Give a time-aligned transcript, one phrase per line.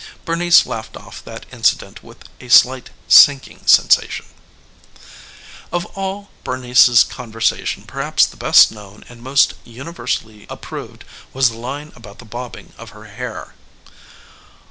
[0.25, 4.25] Bernice laughed off that incident with a slight sinking sensation.
[5.71, 11.03] Of all Bernice's conversation perhaps the best known and most universally approved
[11.33, 13.53] was the line about the bobbing of her hair.